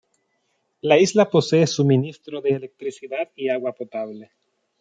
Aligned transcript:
La 0.81 0.97
isla 0.97 1.29
posee 1.29 1.67
suministro 1.67 2.41
de 2.41 2.53
electricidad 2.55 3.29
y 3.35 3.49
agua 3.49 3.71
potable. 3.73 4.31